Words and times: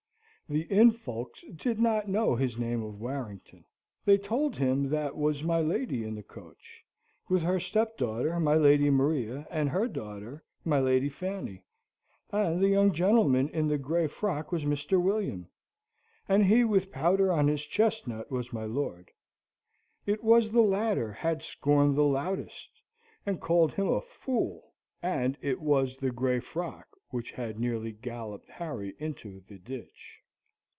The 0.49 0.63
inn 0.63 0.91
folks 0.91 1.45
did 1.55 1.79
not 1.79 2.09
know 2.09 2.35
his 2.35 2.57
name 2.57 2.83
of 2.83 2.99
Warrington. 2.99 3.63
They 4.03 4.17
told 4.17 4.57
him 4.57 4.89
that 4.89 5.15
was 5.15 5.45
my 5.45 5.61
lady 5.61 6.03
in 6.03 6.13
the 6.13 6.23
coach, 6.23 6.83
with 7.29 7.41
her 7.41 7.57
stepdaughter, 7.57 8.37
my 8.37 8.55
Lady 8.55 8.89
Maria, 8.89 9.47
and 9.49 9.69
her 9.69 9.87
daughter, 9.87 10.43
my 10.65 10.77
Lady 10.81 11.07
Fanny; 11.07 11.63
and 12.33 12.61
the 12.61 12.67
young 12.67 12.91
gentleman 12.91 13.47
in 13.51 13.69
the 13.69 13.77
grey 13.77 14.07
frock 14.07 14.51
was 14.51 14.65
Mr. 14.65 15.01
William, 15.01 15.47
and 16.27 16.47
he 16.47 16.65
with 16.65 16.91
powder 16.91 17.31
on 17.31 17.45
the 17.45 17.55
chestnut 17.55 18.29
was 18.29 18.51
my 18.51 18.65
lord. 18.65 19.09
It 20.05 20.21
was 20.21 20.51
the 20.51 20.59
latter 20.61 21.13
had 21.13 21.43
sworn 21.43 21.95
the 21.95 22.03
loudest, 22.03 22.81
and 23.25 23.39
called 23.39 23.71
him 23.75 23.87
a 23.87 24.01
fool; 24.01 24.73
and 25.01 25.37
it 25.39 25.61
was 25.61 25.95
the 25.95 26.11
grey 26.11 26.41
frock 26.41 26.87
which 27.09 27.31
had 27.31 27.57
nearly 27.57 27.93
galloped 27.93 28.49
Harry 28.49 28.93
into 28.99 29.39
the 29.47 29.57
ditch. 29.57 30.17